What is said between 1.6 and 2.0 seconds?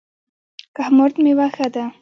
ده؟